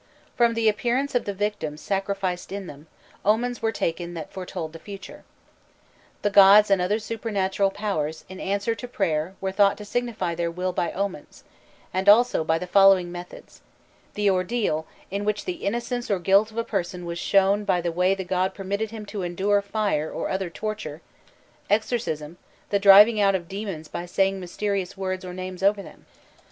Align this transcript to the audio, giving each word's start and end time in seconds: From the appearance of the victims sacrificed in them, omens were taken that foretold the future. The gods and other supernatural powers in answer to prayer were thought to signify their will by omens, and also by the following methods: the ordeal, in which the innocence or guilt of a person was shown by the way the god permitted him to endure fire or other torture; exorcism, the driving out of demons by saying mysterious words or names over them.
From 0.35 0.55
the 0.55 0.67
appearance 0.67 1.13
of 1.13 1.25
the 1.25 1.33
victims 1.35 1.79
sacrificed 1.79 2.51
in 2.51 2.65
them, 2.65 2.87
omens 3.23 3.61
were 3.61 3.71
taken 3.71 4.15
that 4.15 4.33
foretold 4.33 4.73
the 4.73 4.79
future. 4.79 5.23
The 6.23 6.31
gods 6.31 6.71
and 6.71 6.81
other 6.81 6.97
supernatural 6.97 7.69
powers 7.69 8.25
in 8.27 8.39
answer 8.39 8.73
to 8.73 8.87
prayer 8.87 9.35
were 9.39 9.51
thought 9.51 9.77
to 9.77 9.85
signify 9.85 10.33
their 10.33 10.49
will 10.49 10.73
by 10.73 10.91
omens, 10.91 11.43
and 11.93 12.09
also 12.09 12.43
by 12.43 12.57
the 12.57 12.65
following 12.65 13.11
methods: 13.11 13.61
the 14.15 14.27
ordeal, 14.27 14.87
in 15.11 15.23
which 15.23 15.45
the 15.45 15.57
innocence 15.63 16.09
or 16.09 16.17
guilt 16.17 16.49
of 16.49 16.57
a 16.57 16.63
person 16.63 17.05
was 17.05 17.19
shown 17.19 17.63
by 17.63 17.79
the 17.79 17.91
way 17.91 18.15
the 18.15 18.23
god 18.23 18.55
permitted 18.55 18.89
him 18.89 19.05
to 19.05 19.21
endure 19.21 19.61
fire 19.61 20.09
or 20.11 20.31
other 20.31 20.49
torture; 20.49 21.01
exorcism, 21.69 22.39
the 22.71 22.79
driving 22.79 23.21
out 23.21 23.35
of 23.35 23.47
demons 23.47 23.87
by 23.87 24.07
saying 24.07 24.39
mysterious 24.39 24.97
words 24.97 25.23
or 25.23 25.31
names 25.35 25.61
over 25.61 25.83
them. 25.83 26.07